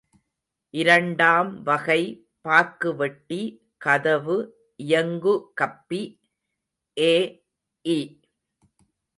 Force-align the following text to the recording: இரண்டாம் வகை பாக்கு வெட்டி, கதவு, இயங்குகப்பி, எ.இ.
இரண்டாம் 0.73 1.63
வகை 1.63 1.99
பாக்கு 2.41 2.95
வெட்டி, 2.95 3.39
கதவு, 3.77 4.37
இயங்குகப்பி, 4.79 6.01
எ.இ. 6.97 7.99